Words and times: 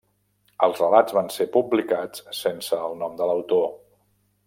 Els 0.67 0.81
relats 0.83 1.15
van 1.17 1.29
ser 1.35 1.47
publicats 1.57 2.25
sense 2.41 2.83
el 2.89 3.01
nom 3.05 3.17
de 3.23 3.33
l'autor. 3.33 3.73